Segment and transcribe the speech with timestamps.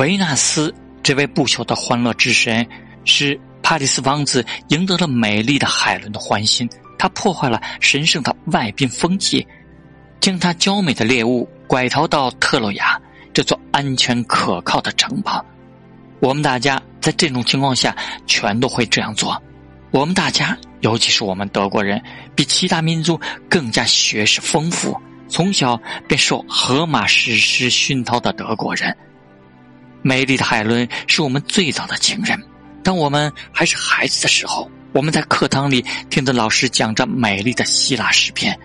[0.00, 2.66] 维纳斯这位不朽的欢乐之神，
[3.04, 6.66] 使帕里斯王子赢得了美丽的海伦的欢心。
[6.98, 9.46] 他破坏了神圣的外宾风气，
[10.18, 12.98] 将他娇美的猎物拐逃到特洛亚
[13.34, 15.44] 这座安全可靠的城堡。
[16.20, 17.94] 我们大家在这种情况下
[18.26, 19.42] 全都会这样做。
[19.90, 22.02] 我们大家，尤其是我们德国人，
[22.34, 23.20] 比其他民族
[23.50, 24.98] 更加学识丰富，
[25.28, 25.78] 从小
[26.08, 28.96] 便受荷马史诗熏陶的德国人。
[30.02, 32.40] 美丽的海伦是我们最早的情人。
[32.82, 38.58] 当我们还是孩子的时候，我们在课堂里听着老师讲着美丽的希腊诗篇，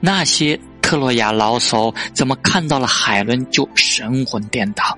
[0.00, 4.96] 那些特洛亚老叟怎么看到了海伦就神魂颠倒？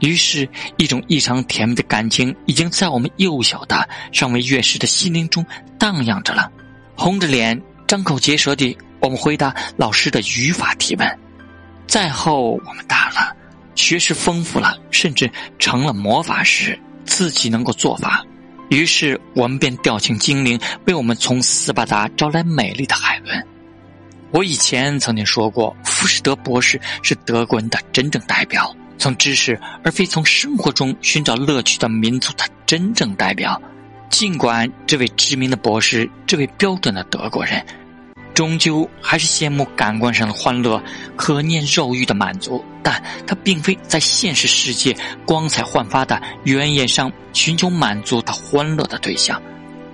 [0.00, 5.44] 于是，一种异常甜蜜的感情已经在我们幼小的、尚未阅识的心灵中
[5.78, 6.50] 荡漾着了。
[6.94, 11.18] 红着脸、张口结舌地，我们回答老师的语法提问。
[11.86, 13.23] 再后，我们大了。
[13.84, 18.24] 学识丰富了，甚至成了魔法师，自己能够做法。
[18.70, 23.46] 于是我们便调请精灵为我们从斯巴达招来美丽的海伦。
[24.30, 33.60] 我以前曾经说过，浮士德博士是德国人的真正代表，从知识而非从生活中寻找乐趣的民族的真正代表。
[34.08, 37.62] 尽管这位知名的博士，这位标准的德国人。
[38.34, 40.82] 终究还是羡慕感官上的欢乐，
[41.16, 49.40] 可念肉欲的满足，但他并非在现实世界光彩焕发的原野上寻求满足他欢乐的对象，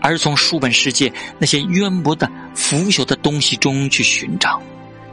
[0.01, 4.61] 而从书本世界那些渊博的腐朽的东西中去寻找。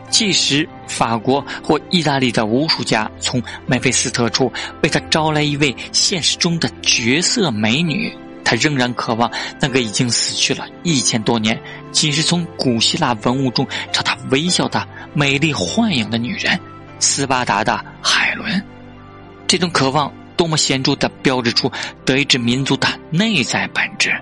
[0.09, 4.50] 即使法国或意大利的巫术家从梅菲斯特处
[4.81, 8.17] 为他招来一位现实中的绝色美女。
[8.48, 16.58] 他仍然渴望那个已经死去了一千多年，仅是从古希腊文物中朝他微笑的美丽幻影的女人——
[16.98, 18.64] 斯巴达的海伦。
[19.48, 21.70] 这种渴望多么显著的标志出
[22.06, 24.18] 德意志民族的内在本质。